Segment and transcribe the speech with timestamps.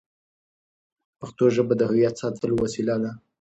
[1.19, 3.11] پښتو ژبه د هویت ساتلو وسیله ده.